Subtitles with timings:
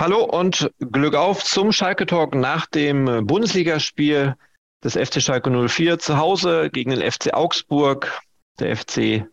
[0.00, 4.34] Hallo und Glück auf zum Schalke Talk nach dem Bundesligaspiel
[4.82, 8.18] des FC Schalke 04 zu Hause gegen den FC Augsburg.
[8.60, 9.26] Der FC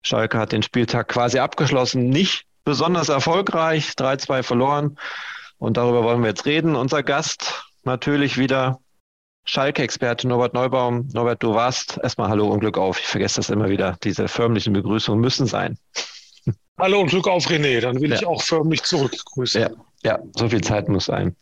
[0.00, 2.08] Schalke hat den Spieltag quasi abgeschlossen.
[2.08, 4.96] Nicht besonders erfolgreich, 3-2 verloren.
[5.58, 6.76] Und darüber wollen wir jetzt reden.
[6.76, 8.78] Unser Gast natürlich wieder
[9.42, 11.08] Schalke-Experte Norbert Neubaum.
[11.12, 13.00] Norbert, du warst erstmal Hallo und Glück auf.
[13.00, 13.96] Ich vergesse das immer wieder.
[14.04, 15.78] Diese förmlichen Begrüßungen müssen sein.
[16.78, 17.80] Hallo und Glück auf, René.
[17.80, 18.16] Dann will ja.
[18.16, 19.62] ich auch förmlich zurückgrüßen.
[19.62, 19.70] Ja.
[20.04, 21.36] Ja, so viel Zeit muss sein.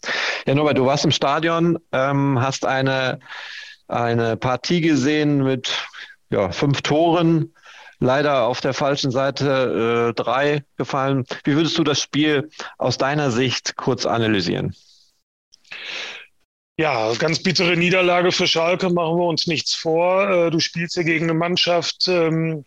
[0.47, 3.21] Ja, Norbert, du warst im Stadion, ähm, hast eine,
[3.89, 5.73] eine Partie gesehen mit
[6.31, 7.55] ja, fünf Toren,
[8.01, 11.25] leider auf der falschen Seite äh, drei gefallen.
[11.45, 14.75] Wie würdest du das Spiel aus deiner Sicht kurz analysieren?
[16.77, 20.29] Ja, ganz bittere Niederlage für Schalke, machen wir uns nichts vor.
[20.29, 22.65] Äh, du spielst hier gegen eine Mannschaft, ähm,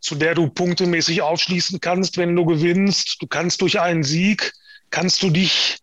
[0.00, 3.16] zu der du punktemäßig aufschließen kannst, wenn du gewinnst.
[3.20, 4.52] Du kannst durch einen Sieg
[4.90, 5.78] kannst du dich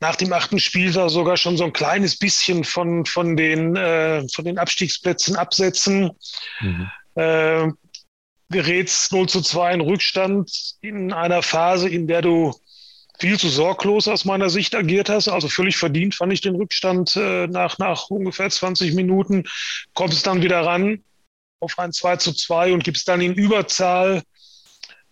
[0.00, 4.44] nach dem achten Spieltag sogar schon so ein kleines bisschen von, von, den, äh, von
[4.44, 6.10] den Abstiegsplätzen absetzen.
[6.60, 6.90] Mhm.
[7.14, 7.68] Äh,
[8.50, 12.54] gerätst 0 zu 2 in Rückstand in einer Phase, in der du
[13.18, 15.28] viel zu sorglos aus meiner Sicht agiert hast.
[15.28, 19.44] Also völlig verdient fand ich den Rückstand äh, nach, nach ungefähr 20 Minuten.
[19.94, 21.02] Kommst dann wieder ran
[21.60, 24.22] auf ein 2 zu 2 und gibst dann in Überzahl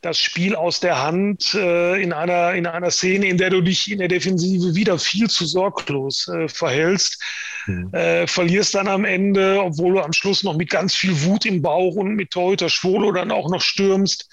[0.00, 3.90] das Spiel aus der Hand äh, in, einer, in einer Szene, in der du dich
[3.90, 7.22] in der Defensive wieder viel zu sorglos äh, verhältst.
[7.66, 7.92] Mhm.
[7.92, 11.60] Äh, verlierst dann am Ende, obwohl du am Schluss noch mit ganz viel Wut im
[11.60, 14.28] Bauch und mit Torhüter Schwolo dann auch noch stürmst.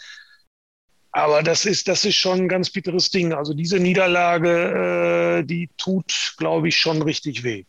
[1.11, 3.33] Aber das ist, das ist schon ein ganz bitteres Ding.
[3.33, 7.65] Also diese Niederlage, äh, die tut, glaube ich, schon richtig weh.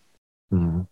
[0.50, 0.86] Mhm.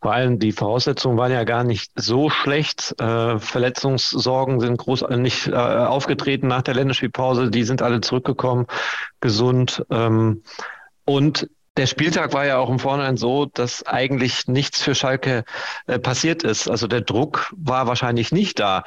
[0.00, 2.94] Vor allem die Voraussetzungen waren ja gar nicht so schlecht.
[3.00, 7.50] Äh, Verletzungssorgen sind groß äh, nicht äh, aufgetreten nach der Länderspielpause.
[7.50, 8.66] Die sind alle zurückgekommen,
[9.20, 9.84] gesund.
[9.90, 10.42] Ähm,
[11.04, 15.44] und der Spieltag war ja auch im Vorhinein so, dass eigentlich nichts für Schalke
[15.86, 16.68] äh, passiert ist.
[16.68, 18.82] Also der Druck war wahrscheinlich nicht da.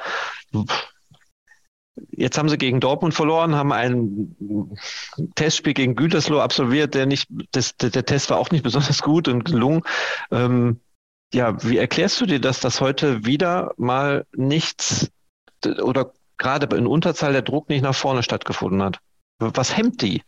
[2.10, 4.36] Jetzt haben sie gegen Dortmund verloren, haben ein
[5.34, 9.44] Testspiel gegen Gütersloh absolviert, der nicht, das, der Test war auch nicht besonders gut und
[9.44, 9.82] gelungen.
[10.30, 10.80] Ähm,
[11.32, 15.10] ja, wie erklärst du dir das, dass heute wieder mal nichts
[15.64, 18.98] oder gerade in Unterzahl der Druck nicht nach vorne stattgefunden hat?
[19.38, 20.22] Was hemmt die?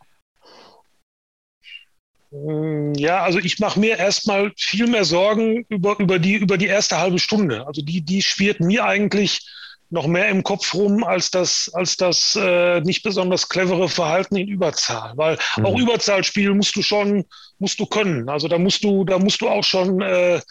[2.31, 6.67] Mm, ja, also ich mache mir erstmal viel mehr Sorgen über, über, die, über die
[6.67, 7.65] erste halbe Stunde.
[7.67, 9.47] Also die, die schwirrt mir eigentlich
[9.91, 14.47] noch mehr im Kopf rum als das, als das äh, nicht besonders clevere Verhalten in
[14.47, 15.13] Überzahl.
[15.15, 15.65] Weil mhm.
[15.65, 17.25] auch Überzahlspiel musst du schon,
[17.59, 18.27] musst du können.
[18.27, 20.41] Also da musst du, da musst du auch schon äh,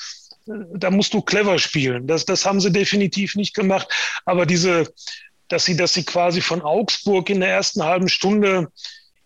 [0.47, 2.07] da musst du clever spielen.
[2.07, 3.89] Das, das haben sie definitiv nicht gemacht.
[4.25, 4.93] Aber diese,
[5.49, 8.69] dass sie, dass sie quasi von Augsburg in der ersten halben Stunde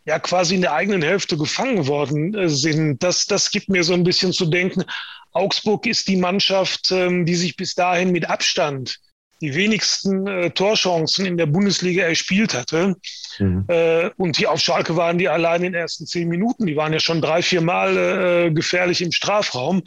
[0.04, 3.92] ja quasi in der eigenen Hälfte gefangen worden äh, sind, das, das gibt mir so
[3.92, 4.84] ein bisschen zu denken.
[5.32, 8.98] Augsburg ist die Mannschaft, ähm, die sich bis dahin mit Abstand
[9.40, 12.96] die wenigsten äh, Torchancen in der Bundesliga erspielt hatte.
[13.38, 13.64] Mhm.
[13.68, 16.66] Äh, und die auf Schalke waren die allein in den ersten zehn Minuten.
[16.66, 19.82] Die waren ja schon drei, vier Mal äh, gefährlich im Strafraum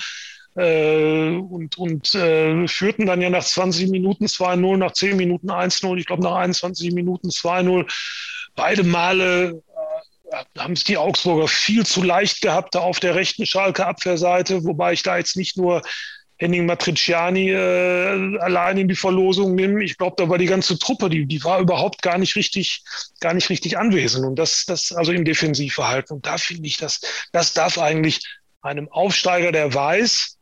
[0.56, 5.98] äh, und, und äh, führten dann ja nach 20 Minuten 2-0, nach 10 Minuten 1-0,
[5.98, 7.90] ich glaube nach 21 Minuten 2-0.
[8.56, 9.62] Beide Male
[10.32, 14.64] äh, haben es die Augsburger viel zu leicht gehabt, da auf der rechten Schalke Abwehrseite,
[14.64, 15.82] wobei ich da jetzt nicht nur
[16.42, 19.84] Henning Matriciani äh, allein in die Verlosung nehme.
[19.84, 22.84] Ich glaube, da war die ganze Truppe, die, die war überhaupt gar nicht richtig,
[23.20, 24.26] gar nicht richtig anwesend.
[24.26, 26.16] Und das, das also im Defensivverhalten.
[26.16, 27.00] Und da finde ich, das,
[27.32, 28.22] das darf eigentlich
[28.64, 30.40] einem Aufsteiger, der weiß,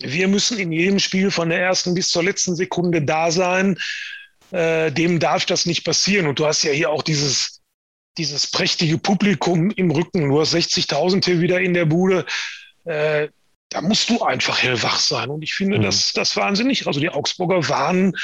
[0.00, 3.78] wir müssen in jedem Spiel von der ersten bis zur letzten Sekunde da sein.
[4.50, 6.26] Äh, dem darf das nicht passieren.
[6.26, 7.60] Und du hast ja hier auch dieses,
[8.16, 10.28] dieses prächtige Publikum im Rücken.
[10.28, 12.24] Du hast 60.000 hier wieder in der Bude.
[12.84, 13.28] Äh,
[13.70, 15.28] da musst du einfach hellwach sein.
[15.28, 15.82] Und ich finde, mhm.
[15.82, 16.86] das, das wahnsinnig.
[16.86, 18.16] Also die Augsburger waren,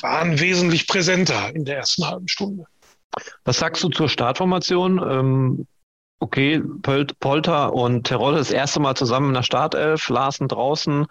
[0.00, 2.64] waren wesentlich präsenter in der ersten halben Stunde.
[3.44, 4.98] Was sagst du zur Startformation?
[4.98, 5.66] Ähm,
[6.22, 6.62] Okay,
[7.18, 11.06] Polter und Terodde das erste Mal zusammen in der Startelf, Larsen draußen,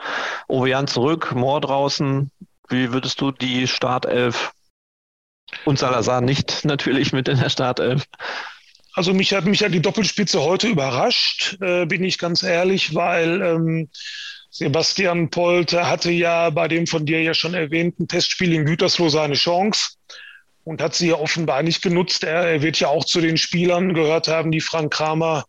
[0.48, 2.30] Ovejan zurück, Mohr draußen.
[2.70, 4.52] Wie würdest du die Startelf
[5.66, 8.06] und Salazar nicht natürlich mit in der Startelf?
[8.94, 13.42] Also mich hat mich hat die Doppelspitze heute überrascht, äh, bin ich ganz ehrlich, weil
[13.42, 13.90] ähm,
[14.52, 19.36] Sebastian Polter hatte ja bei dem von dir ja schon erwähnten Testspiel in Gütersloh seine
[19.36, 19.92] Chance
[20.70, 22.24] und hat sie ja offenbar nicht genutzt.
[22.24, 25.46] Er, er, wird ja auch zu den Spielern gehört haben, die Frank Kramer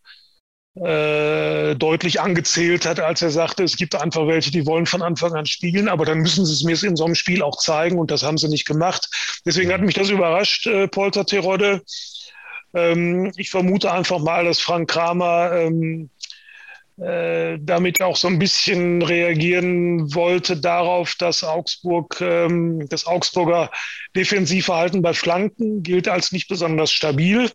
[0.76, 5.34] äh, deutlich angezählt hat, als er sagte, es gibt einfach welche, die wollen von Anfang
[5.34, 8.10] an spielen, aber dann müssen sie es mir in so einem Spiel auch zeigen und
[8.10, 9.10] das haben sie nicht gemacht.
[9.44, 11.82] Deswegen hat mich das überrascht, äh, Polter Terodde.
[12.72, 16.08] Ähm, ich vermute einfach mal, dass Frank Kramer ähm,
[17.00, 23.70] äh, damit auch so ein bisschen reagieren wollte darauf, dass Augsburg, ähm, das Augsburger
[24.14, 27.50] Defensivverhalten bei Flanken gilt als nicht besonders stabil.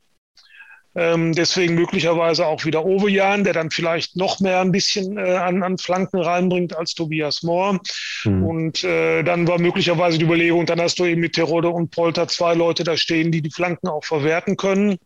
[0.98, 5.62] Ähm, deswegen möglicherweise auch wieder Ovejan, der dann vielleicht noch mehr ein bisschen äh, an,
[5.62, 7.80] an Flanken reinbringt als Tobias Mohr.
[8.24, 8.44] Mhm.
[8.46, 12.28] Und äh, dann war möglicherweise die Überlegung, dann hast du eben mit Terode und Polter
[12.30, 14.98] zwei Leute da stehen, die die Flanken auch verwerten können.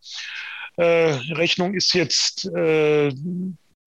[0.77, 3.11] Äh, Rechnung ist jetzt äh,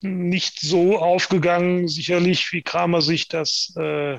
[0.03, 4.19] nicht so aufgegangen, sicherlich, wie Kramer sich das äh,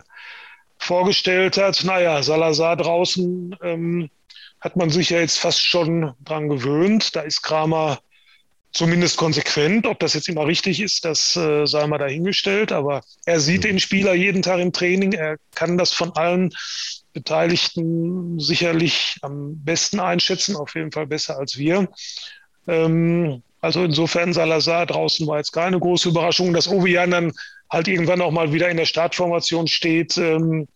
[0.77, 1.83] vorgestellt hat.
[1.83, 4.09] Naja, Salazar draußen ähm,
[4.59, 7.15] hat man sich ja jetzt fast schon dran gewöhnt.
[7.15, 7.99] Da ist Kramer
[8.71, 9.85] zumindest konsequent.
[9.85, 12.71] Ob das jetzt immer richtig ist, das äh, sei mal dahingestellt.
[12.71, 15.13] Aber er sieht den Spieler jeden Tag im Training.
[15.13, 16.51] Er kann das von allen
[17.13, 21.87] Beteiligten sicherlich am besten einschätzen, auf jeden Fall besser als wir.
[22.67, 26.51] Ähm, also insofern Salazar draußen war jetzt keine große Überraschung.
[26.53, 27.31] Dass Ovian dann
[27.69, 30.67] halt irgendwann auch mal wieder in der Startformation steht, ähm,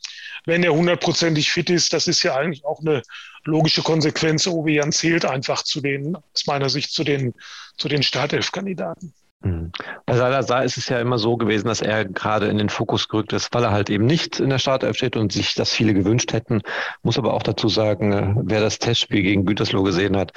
[0.45, 3.01] wenn er hundertprozentig fit ist, das ist ja eigentlich auch eine
[3.44, 4.48] logische Konsequenz.
[4.48, 7.34] Ovian zählt einfach zu den, aus meiner Sicht, zu den,
[7.78, 9.13] zu den Startelf-Kandidaten.
[9.42, 9.74] Mhm.
[10.06, 13.33] Bei Salazar ist es ja immer so gewesen, dass er gerade in den Fokus gerückt
[13.33, 16.31] ist, weil er halt eben nicht in der Startelf steht und sich das viele gewünscht
[16.31, 16.62] hätten.
[17.04, 20.31] Muss aber auch dazu sagen, äh, wer das Testspiel gegen Gütersloh gesehen hat,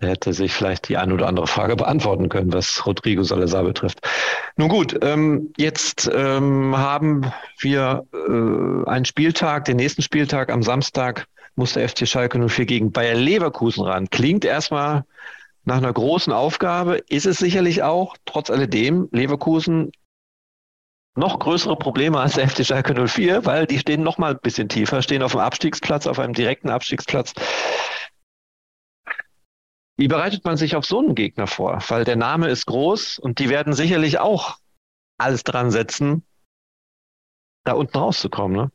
[0.00, 4.00] hätte sich vielleicht die eine oder andere Frage beantworten können, was Rodrigo Salazar betrifft.
[4.56, 11.26] Nun gut, ähm, jetzt ähm, haben wir äh, einen Spieltag, den nächsten Spieltag am Samstag
[11.56, 14.08] muss der FC Schalke 04 gegen Bayer Leverkusen ran.
[14.08, 15.04] Klingt erstmal
[15.64, 18.16] nach einer großen Aufgabe, ist es sicherlich auch.
[18.24, 19.92] Trotz alledem, Leverkusen
[21.16, 24.68] noch größere Probleme als der FC Schalke 04, weil die stehen noch mal ein bisschen
[24.68, 27.34] tiefer, stehen auf dem Abstiegsplatz, auf einem direkten Abstiegsplatz.
[30.00, 31.78] Wie bereitet man sich auf so einen Gegner vor?
[31.88, 34.56] Weil der Name ist groß und die werden sicherlich auch
[35.18, 36.24] alles dran setzen,
[37.64, 38.56] da unten rauszukommen.
[38.56, 38.72] Ne?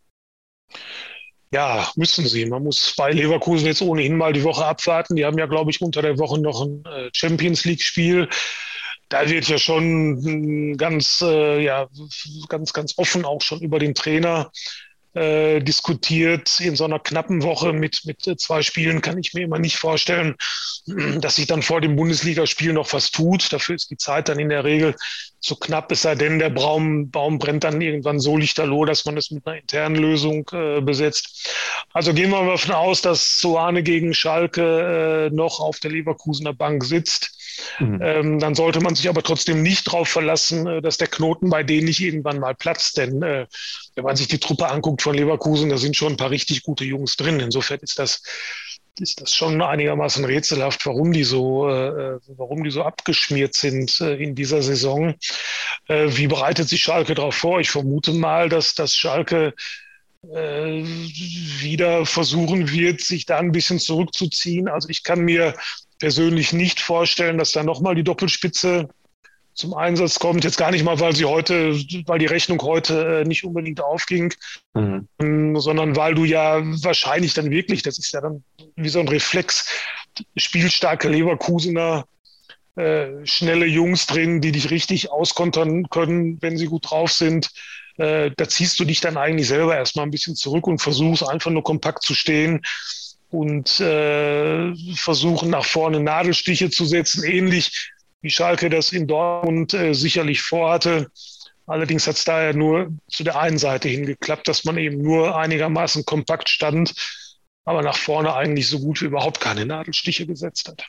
[1.50, 2.46] Ja, müssen sie.
[2.46, 5.16] Man muss bei Leverkusen jetzt ohnehin mal die Woche abwarten.
[5.16, 8.30] Die haben ja, glaube ich, unter der Woche noch ein äh, Champions League-Spiel.
[9.10, 11.88] Da wird ja schon hm, ganz, äh, ja,
[12.50, 14.52] ganz, ganz offen auch schon über den Trainer
[15.16, 16.60] äh, diskutiert.
[16.60, 20.36] In so einer knappen Woche mit, mit zwei Spielen kann ich mir immer nicht vorstellen,
[21.20, 23.52] dass sich dann vor dem Bundesligaspiel noch was tut.
[23.52, 24.96] Dafür ist die Zeit dann in der Regel
[25.40, 29.16] zu knapp, es sei denn, der Baum, Baum brennt dann irgendwann so lichterloh, dass man
[29.16, 31.50] es mit einer internen Lösung äh, besetzt.
[31.94, 36.54] Also gehen wir mal davon aus, dass Soane gegen Schalke äh, noch auf der Leverkusener
[36.54, 37.35] Bank sitzt.
[37.80, 38.00] Mhm.
[38.02, 41.64] Ähm, dann sollte man sich aber trotzdem nicht darauf verlassen, äh, dass der Knoten bei
[41.64, 42.98] denen nicht irgendwann mal platzt.
[42.98, 43.48] Denn äh,
[43.96, 46.86] wenn man sich die Truppe anguckt von Leverkusen, da sind schon ein paar richtig gute
[46.86, 47.40] Jungs drin.
[47.40, 48.22] Insofern ist das
[48.98, 54.36] ist das schon einigermaßen rätselhaft, warum die so, äh, warum die so abgeschmiert sind in
[54.36, 55.16] dieser Saison.
[55.90, 57.60] Wie bereitet sich Schalke darauf vor?
[57.60, 59.54] Ich vermute mal, dass das Schalke
[60.24, 64.70] wieder versuchen wird, sich da ein bisschen zurückzuziehen.
[64.70, 65.56] Also ich kann mir
[66.00, 68.90] persönlich nicht vorstellen, dass da nochmal die Doppelspitze
[69.56, 70.44] zum Einsatz kommt.
[70.44, 71.74] Jetzt gar nicht mal, weil sie heute,
[72.06, 74.34] weil die Rechnung heute äh, nicht unbedingt aufging,
[74.74, 75.08] mhm.
[75.20, 78.44] Ähm, sondern weil du ja wahrscheinlich dann wirklich, das ist ja dann
[78.76, 79.68] wie so ein Reflex,
[80.36, 82.06] spielstarke Leverkusener,
[82.76, 87.50] äh, schnelle Jungs drin, die dich richtig auskontern können, wenn sie gut drauf sind.
[87.98, 91.52] Äh, da ziehst du dich dann eigentlich selber erstmal ein bisschen zurück und versuchst einfach
[91.52, 92.62] nur kompakt zu stehen
[93.30, 97.92] und äh, versuchen nach vorne Nadelstiche zu setzen, ähnlich
[98.22, 101.08] wie Schalke das in Dortmund äh, sicherlich vorhatte.
[101.68, 105.36] Allerdings hat es da ja nur zu der einen Seite hingeklappt, dass man eben nur
[105.36, 106.94] einigermaßen kompakt stand,
[107.66, 110.86] aber nach vorne eigentlich so gut wie überhaupt keine Nadelstiche gesetzt hat.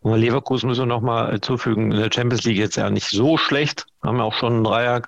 [0.00, 3.86] Und Leverkusen müssen wir nochmal zufügen, in der Champions League jetzt ja nicht so schlecht.
[4.02, 5.02] Haben ja auch schon einen Dreier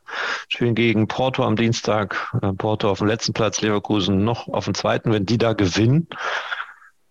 [0.49, 2.33] spielen gegen Porto am Dienstag.
[2.43, 5.13] Äh, Porto auf dem letzten Platz, Leverkusen noch auf dem zweiten.
[5.13, 6.09] Wenn die da gewinnen,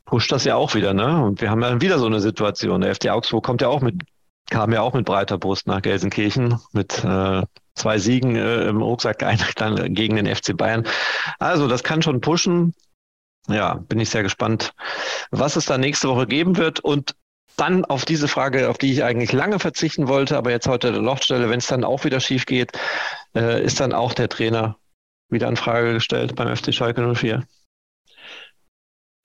[0.06, 1.24] pusht das ja auch wieder, ne?
[1.24, 2.82] Und wir haben ja wieder so eine Situation.
[2.82, 4.02] Der FD Augsburg kommt ja auch mit,
[4.50, 7.42] kam ja auch mit breiter Brust nach Gelsenkirchen mit äh,
[7.74, 9.20] zwei Siegen äh, im Rucksack
[9.56, 10.86] dann gegen den FC Bayern.
[11.40, 12.74] Also das kann schon pushen.
[13.48, 14.74] Ja, bin ich sehr gespannt,
[15.30, 16.80] was es da nächste Woche geben wird.
[16.80, 17.16] Und
[17.58, 21.02] dann auf diese Frage, auf die ich eigentlich lange verzichten wollte, aber jetzt heute der
[21.02, 22.72] Lochstelle, wenn es dann auch wieder schief geht,
[23.36, 24.78] äh, ist dann auch der Trainer
[25.30, 27.46] wieder in Frage gestellt beim FC Schalke 04?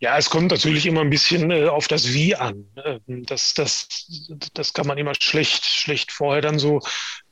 [0.02, 2.64] Ja, es kommt natürlich immer ein bisschen äh, auf das Wie an.
[2.84, 3.86] Ähm, das, das,
[4.54, 6.80] das kann man immer schlecht, schlecht vorher dann so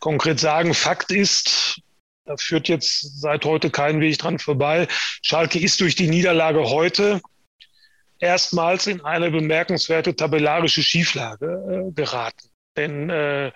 [0.00, 0.74] konkret sagen.
[0.74, 1.80] Fakt ist,
[2.26, 4.86] da führt jetzt seit heute kein Weg dran vorbei.
[5.22, 7.22] Schalke ist durch die Niederlage heute
[8.20, 12.48] erstmals in eine bemerkenswerte tabellarische Schieflage äh, geraten.
[12.76, 13.50] Denn äh,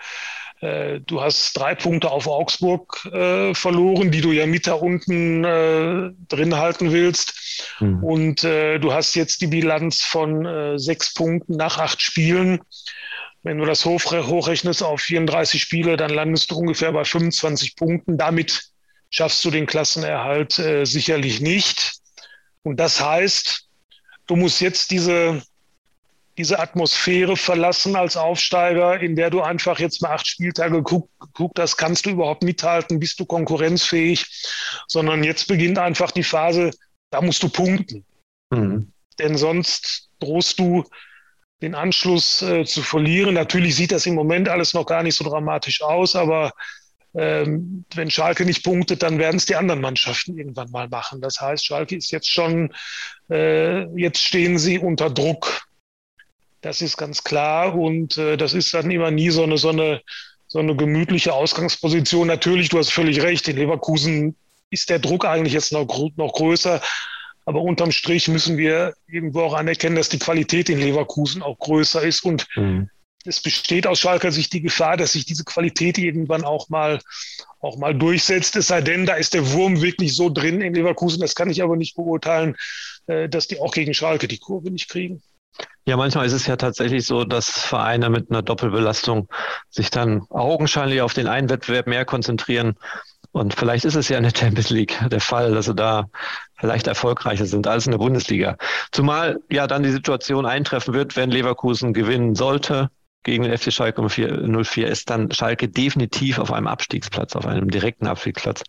[0.62, 5.44] äh, du hast drei Punkte auf Augsburg äh, verloren, die du ja mit da unten
[5.44, 7.76] äh, drin halten willst.
[7.80, 8.04] Mhm.
[8.04, 12.60] Und du hast jetzt die Bilanz von sechs Punkten nach acht Spielen.
[13.42, 18.16] Wenn du das hochrechnest auf 34 Spiele, dann landest du ungefähr bei 25 Punkten.
[18.16, 18.62] Damit
[19.10, 21.94] schaffst du den Klassenerhalt sicherlich nicht.
[22.62, 23.68] Und das heißt,
[24.32, 25.42] du musst jetzt diese,
[26.38, 31.54] diese Atmosphäre verlassen als Aufsteiger, in der du einfach jetzt mal acht Spieltage guck, guck,
[31.54, 34.26] das kannst du überhaupt mithalten, bist du konkurrenzfähig,
[34.88, 36.70] sondern jetzt beginnt einfach die Phase,
[37.10, 38.06] da musst du punkten.
[38.48, 38.90] Mhm.
[39.18, 40.84] Denn sonst drohst du
[41.60, 43.34] den Anschluss äh, zu verlieren.
[43.34, 46.52] Natürlich sieht das im Moment alles noch gar nicht so dramatisch aus, aber
[47.14, 51.20] ähm, wenn Schalke nicht punktet, dann werden es die anderen Mannschaften irgendwann mal machen.
[51.20, 52.72] Das heißt, Schalke ist jetzt schon,
[53.30, 55.66] äh, jetzt stehen sie unter Druck.
[56.62, 60.00] Das ist ganz klar und äh, das ist dann immer nie so eine, so eine,
[60.46, 62.28] so eine gemütliche Ausgangsposition.
[62.28, 64.36] Natürlich, du hast völlig recht, in Leverkusen
[64.70, 66.80] ist der Druck eigentlich jetzt noch, noch größer.
[67.44, 72.02] Aber unterm Strich müssen wir irgendwo auch anerkennen, dass die Qualität in Leverkusen auch größer
[72.02, 72.24] ist.
[72.24, 72.88] Und mhm.
[73.24, 77.00] Es besteht aus Schalker Sicht die Gefahr, dass sich diese Qualität irgendwann auch mal,
[77.60, 78.56] auch mal durchsetzt.
[78.56, 81.20] Es sei denn, da ist der Wurm wirklich so drin in Leverkusen.
[81.20, 82.56] Das kann ich aber nicht beurteilen,
[83.06, 85.22] äh, dass die auch gegen Schalke die Kurve nicht kriegen.
[85.84, 89.28] Ja, manchmal ist es ja tatsächlich so, dass Vereine mit einer Doppelbelastung
[89.68, 92.76] sich dann augenscheinlich auf den einen Wettbewerb mehr konzentrieren
[93.32, 96.08] und vielleicht ist es ja in der Champions League der Fall, dass sie da
[96.56, 98.56] vielleicht erfolgreicher sind als in der Bundesliga.
[98.92, 102.90] Zumal ja dann die Situation eintreffen wird, wenn Leverkusen gewinnen sollte
[103.22, 108.06] gegen den FC Schalke 04, ist dann Schalke definitiv auf einem Abstiegsplatz, auf einem direkten
[108.06, 108.64] Abstiegsplatz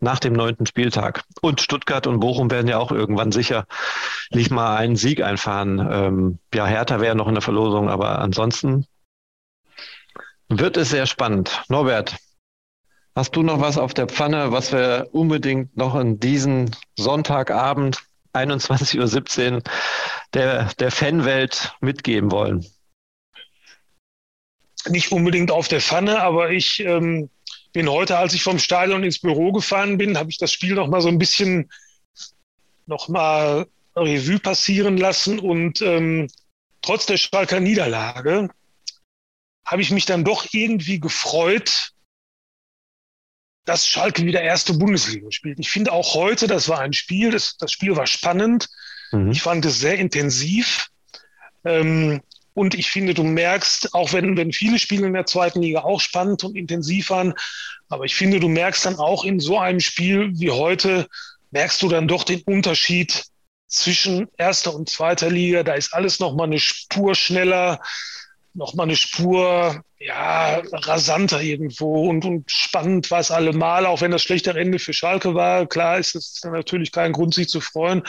[0.00, 1.24] nach dem neunten Spieltag.
[1.40, 3.66] Und Stuttgart und Bochum werden ja auch irgendwann sicher
[4.30, 5.78] nicht mal einen Sieg einfahren.
[5.90, 8.86] Ähm, ja, Hertha wäre noch in der Verlosung, aber ansonsten
[10.48, 11.62] wird es sehr spannend.
[11.68, 12.16] Norbert,
[13.18, 18.00] Hast du noch was auf der Pfanne, was wir unbedingt noch in diesen Sonntagabend
[18.32, 19.62] 21.17 Uhr
[20.34, 22.64] der, der Fanwelt mitgeben wollen?
[24.90, 27.30] Nicht unbedingt auf der Pfanne, aber ich ähm,
[27.72, 30.88] bin heute, als ich vom Stadion ins Büro gefahren bin, habe ich das Spiel noch
[30.88, 31.70] mal so ein bisschen
[32.86, 36.28] noch mal Revue passieren lassen und ähm,
[36.82, 38.48] trotz der Schalker Niederlage
[39.64, 41.92] habe ich mich dann doch irgendwie gefreut,
[43.66, 45.58] dass Schalke wieder erste Bundesliga spielt.
[45.58, 48.68] Ich finde auch heute, das war ein Spiel, das, das Spiel war spannend.
[49.12, 49.30] Mhm.
[49.30, 50.88] Ich fand es sehr intensiv.
[51.64, 52.22] Ähm,
[52.58, 56.00] und ich finde, du merkst, auch wenn, wenn viele Spiele in der zweiten Liga auch
[56.00, 57.34] spannend und intensiv waren,
[57.88, 61.06] aber ich finde, du merkst dann auch in so einem Spiel wie heute,
[61.52, 63.24] merkst du dann doch den Unterschied
[63.68, 65.62] zwischen erster und zweiter Liga.
[65.62, 67.80] Da ist alles nochmal eine Spur schneller
[68.54, 74.10] noch mal eine Spur ja, rasanter irgendwo und, und spannend war es allemal, auch wenn
[74.10, 75.66] das schlechtere Ende für Schalke war.
[75.66, 78.02] Klar ist es natürlich kein Grund, sich zu freuen.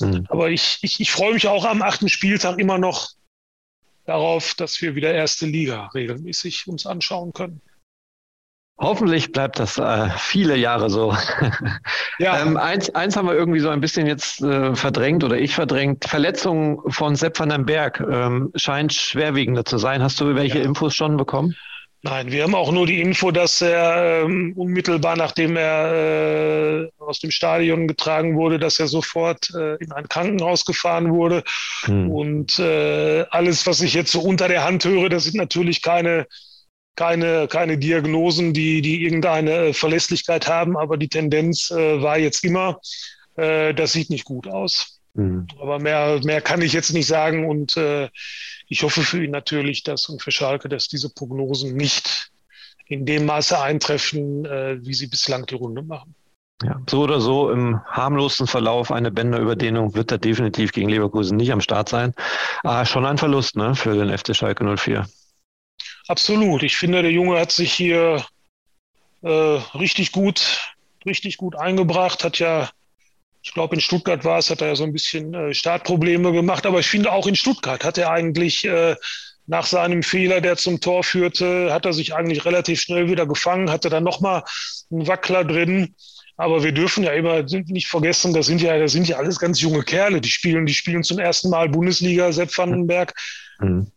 [0.00, 0.26] Mhm.
[0.28, 3.10] Aber ich, ich, ich freue mich auch am achten Spieltag immer noch
[4.06, 7.60] darauf, dass wir wieder erste Liga regelmäßig uns anschauen können.
[8.78, 11.16] Hoffentlich bleibt das äh, viele Jahre so.
[12.18, 12.40] Ja.
[12.40, 16.06] ähm, eins, eins haben wir irgendwie so ein bisschen jetzt äh, verdrängt oder ich verdrängt.
[16.06, 20.02] Verletzung von Sepp van den Berg ähm, scheint schwerwiegender zu sein.
[20.02, 20.64] Hast du welche ja.
[20.64, 21.54] Infos schon bekommen?
[22.06, 27.18] Nein, wir haben auch nur die Info, dass er ähm, unmittelbar nachdem er äh, aus
[27.18, 31.42] dem Stadion getragen wurde, dass er sofort äh, in ein Krankenhaus gefahren wurde.
[31.82, 32.08] Hm.
[32.08, 36.28] Und äh, alles, was ich jetzt so unter der Hand höre, das sind natürlich keine
[36.94, 42.80] keine, keine Diagnosen, die, die irgendeine Verlässlichkeit haben, aber die Tendenz äh, war jetzt immer,
[43.34, 44.95] äh, das sieht nicht gut aus.
[45.16, 45.46] Mhm.
[45.60, 48.08] Aber mehr, mehr kann ich jetzt nicht sagen und äh,
[48.68, 52.30] ich hoffe für ihn natürlich, dass und für Schalke, dass diese Prognosen nicht
[52.88, 56.14] in dem Maße eintreffen, äh, wie sie bislang die Runde machen.
[56.62, 61.52] Ja, so oder so im harmlosen Verlauf eine Bänderüberdehnung wird er definitiv gegen Leverkusen nicht
[61.52, 62.14] am Start sein.
[62.62, 65.06] Ah, schon ein Verlust ne, für den FC Schalke 04.
[66.08, 66.62] Absolut.
[66.62, 68.24] Ich finde, der Junge hat sich hier
[69.22, 72.70] äh, richtig gut, richtig gut eingebracht, hat ja,
[73.46, 76.66] ich glaube, in Stuttgart war es, hat er ja so ein bisschen äh, Startprobleme gemacht,
[76.66, 78.96] aber ich finde auch in Stuttgart hat er eigentlich äh,
[79.46, 83.70] nach seinem Fehler, der zum Tor führte, hat er sich eigentlich relativ schnell wieder gefangen,
[83.70, 84.42] hatte dann nochmal
[84.90, 85.94] einen Wackler drin.
[86.36, 89.60] Aber wir dürfen ja immer nicht vergessen, das sind ja, das sind ja alles ganz
[89.60, 93.14] junge Kerle, die spielen, die spielen zum ersten Mal Bundesliga, Sepp Vandenberg.
[93.60, 93.92] Mhm.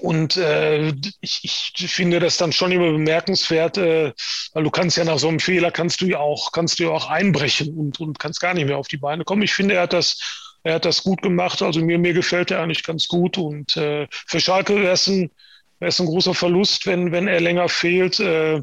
[0.00, 4.12] Und äh, ich, ich finde das dann schon immer bemerkenswert, äh,
[4.52, 6.90] weil du kannst ja nach so einem Fehler kannst du ja auch, kannst du ja
[6.90, 9.42] auch einbrechen und, und kannst gar nicht mehr auf die Beine kommen.
[9.42, 11.62] Ich finde, er hat das er hat das gut gemacht.
[11.62, 13.38] Also mir, mir gefällt er eigentlich ganz gut.
[13.38, 15.30] Und äh, für Schalke wäre es ein,
[15.80, 18.20] ein großer Verlust, wenn, wenn er länger fehlt.
[18.20, 18.62] Äh,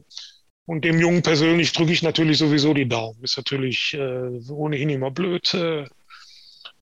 [0.66, 3.24] und dem Jungen persönlich drücke ich natürlich sowieso die Daumen.
[3.24, 5.86] Ist natürlich äh, ohnehin immer blöd, äh,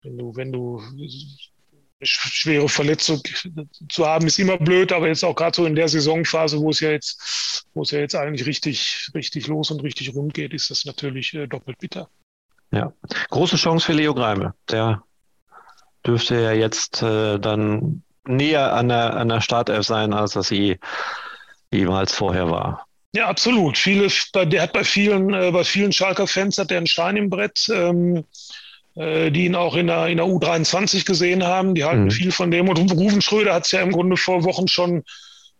[0.03, 0.81] wenn du, wenn du
[2.01, 3.21] schwere Verletzung
[3.89, 6.79] zu haben, ist immer blöd, aber jetzt auch gerade so in der Saisonphase, wo es
[6.79, 10.69] ja jetzt, wo es ja jetzt eigentlich richtig, richtig los und richtig rund geht, ist
[10.69, 12.09] das natürlich äh, doppelt bitter.
[12.71, 12.93] Ja,
[13.29, 14.53] große Chance für Leo Greime.
[14.69, 15.01] Der
[16.05, 20.77] dürfte ja jetzt äh, dann näher an der, an der Startelf sein, als das je,
[21.71, 22.87] jemals vorher war.
[23.15, 23.77] Ja, absolut.
[23.77, 27.67] Viele, der hat bei vielen, äh, bei vielen Schalker-Fans hat er einen Stein im Brett,
[27.73, 28.23] ähm, äh,
[28.99, 31.75] die ihn auch in der, in der U23 gesehen haben.
[31.75, 32.11] Die halten mhm.
[32.11, 32.67] viel von dem.
[32.67, 35.03] Und Rufen Schröder hat es ja im Grunde vor Wochen schon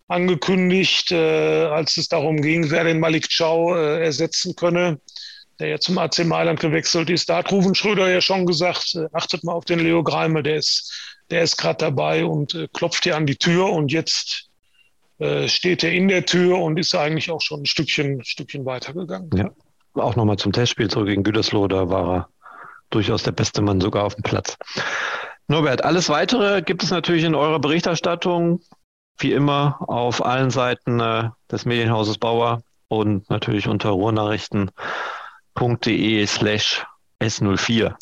[0.08, 5.00] angekündigt, äh, als es darum ging, wer den Malik Chow äh, ersetzen könne,
[5.60, 7.30] der ja zum AC Mailand gewechselt ist.
[7.30, 10.58] Da hat Rufen Schröder ja schon gesagt, äh, achtet mal auf den Leo Greimel, der
[10.58, 13.70] ist, der ist gerade dabei und äh, klopft hier an die Tür.
[13.70, 14.50] Und jetzt
[15.20, 19.30] äh, steht er in der Tür und ist eigentlich auch schon ein Stückchen, Stückchen weitergegangen.
[19.36, 19.52] Ja,
[20.02, 22.30] auch nochmal zum Testspiel zurück gegen Gütersloh, da war er
[22.90, 24.58] durchaus der beste Mann sogar auf dem Platz.
[25.48, 28.62] Norbert, alles weitere gibt es natürlich in eurer Berichterstattung,
[29.18, 36.86] wie immer auf allen Seiten äh, des Medienhauses Bauer und natürlich unter ruhrnachrichten.de slash
[37.22, 37.96] S04.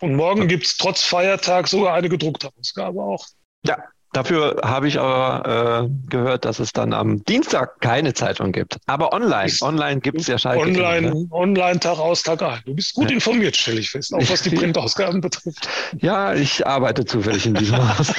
[0.00, 3.24] Und morgen gibt es trotz Feiertag sogar eine gedruckte Ausgabe auch.
[3.64, 3.78] Ja,
[4.14, 8.78] Dafür habe ich aber äh, gehört, dass es dann am Dienstag keine Zeitung gibt.
[8.86, 10.62] Aber online, online gibt es ja Schalke.
[10.62, 11.26] Online, ne?
[11.32, 12.60] online Tag aus, Tag ein.
[12.64, 13.16] Du bist gut ja.
[13.16, 15.68] informiert, stelle ich fest, auch was die Printausgaben betrifft.
[15.98, 18.12] Ja, ich arbeite zufällig in diesem Haus.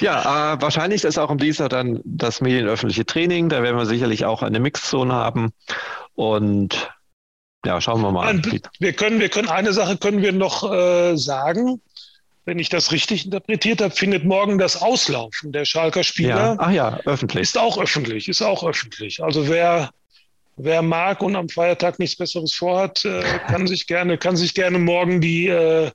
[0.00, 3.48] ja, äh, wahrscheinlich ist auch am Dienstag dann das medienöffentliche Training.
[3.48, 5.52] Da werden wir sicherlich auch eine Mixzone haben.
[6.16, 6.90] Und
[7.64, 8.42] ja, schauen wir mal.
[8.80, 11.80] Wir können, wir können eine Sache können wir noch äh, sagen
[12.44, 16.54] wenn ich das richtig interpretiert habe, findet morgen das Auslaufen der Schalker Spieler.
[16.54, 16.56] Ja.
[16.58, 17.42] Ach ja, öffentlich.
[17.42, 19.22] Ist auch öffentlich, ist auch öffentlich.
[19.22, 19.90] Also wer,
[20.56, 24.78] wer mag und am Feiertag nichts Besseres vorhat, äh, kann sich gerne, kann sich gerne
[24.78, 25.90] morgen die äh,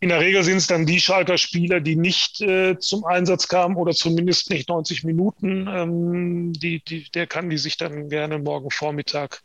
[0.00, 3.76] in der Regel sind es dann die Schalker Spieler, die nicht äh, zum Einsatz kamen
[3.76, 5.66] oder zumindest nicht 90 Minuten.
[5.68, 9.42] Ähm, die, die, der kann die sich dann gerne morgen Vormittag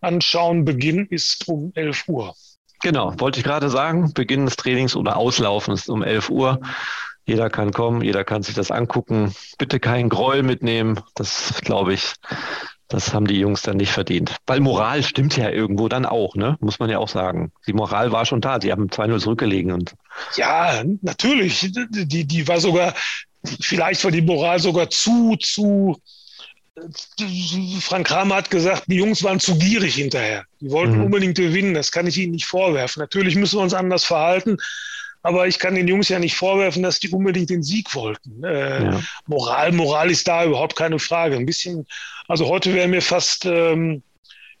[0.00, 0.64] anschauen.
[0.64, 2.34] Beginn ist um 11 Uhr.
[2.82, 4.12] Genau, wollte ich gerade sagen.
[4.12, 6.60] Beginn des Trainings oder Auslaufen ist um 11 Uhr.
[7.24, 9.34] Jeder kann kommen, jeder kann sich das angucken.
[9.58, 11.00] Bitte keinen Groll mitnehmen.
[11.16, 12.14] Das glaube ich,
[12.88, 14.36] das haben die Jungs dann nicht verdient.
[14.46, 16.56] Weil Moral stimmt ja irgendwo dann auch, ne?
[16.60, 17.50] Muss man ja auch sagen.
[17.66, 18.60] Die Moral war schon da.
[18.60, 19.94] Sie haben 2-0 zurückgelegen und.
[20.36, 21.72] Ja, natürlich.
[21.90, 22.94] Die, die war sogar,
[23.60, 26.00] vielleicht war die Moral sogar zu, zu,
[27.80, 30.44] Frank Kramer hat gesagt, die Jungs waren zu gierig hinterher.
[30.60, 31.04] Die wollten mhm.
[31.04, 31.74] unbedingt gewinnen.
[31.74, 33.00] Das kann ich ihnen nicht vorwerfen.
[33.00, 34.58] Natürlich müssen wir uns anders verhalten.
[35.22, 38.44] Aber ich kann den Jungs ja nicht vorwerfen, dass die unbedingt den Sieg wollten.
[38.44, 39.02] Äh, ja.
[39.26, 41.36] Moral, Moral ist da überhaupt keine Frage.
[41.36, 41.86] Ein bisschen,
[42.28, 44.02] also heute wäre mir fast ähm,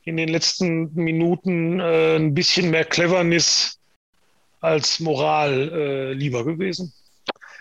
[0.04, 3.78] in den letzten Minuten äh, ein bisschen mehr Cleverness
[4.60, 6.92] als Moral äh, lieber gewesen.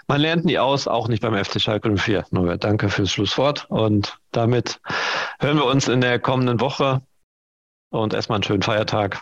[0.07, 2.25] Man lernt nie aus, auch nicht beim FC Schalke 04.
[2.29, 3.65] Norbert, danke fürs Schlusswort.
[3.69, 4.79] Und damit
[5.39, 7.01] hören wir uns in der kommenden Woche.
[7.89, 9.21] Und erstmal einen schönen Feiertag.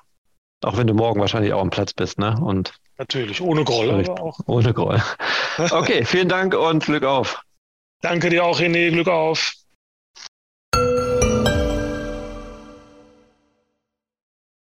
[0.64, 2.38] Auch wenn du morgen wahrscheinlich auch am Platz bist, ne?
[2.40, 4.40] Und Natürlich, ohne Groll, aber auch.
[4.46, 5.02] Ohne Groll.
[5.70, 7.44] Okay, vielen Dank und Glück auf.
[8.02, 8.90] Danke dir auch, René.
[8.90, 9.54] Glück auf.